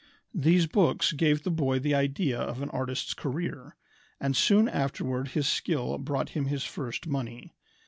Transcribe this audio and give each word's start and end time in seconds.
These 0.33 0.65
books 0.65 1.11
gave 1.11 1.43
the 1.43 1.51
boy 1.51 1.77
the 1.77 1.93
idea 1.93 2.39
of 2.39 2.59
an 2.63 2.71
artist's 2.71 3.13
career, 3.13 3.75
and 4.19 4.35
soon 4.35 4.67
afterward 4.67 5.27
his 5.37 5.47
skill 5.47 5.99
brought 5.99 6.29
him 6.29 6.45
his 6.45 6.63
first 6.63 7.05
money. 7.05 7.53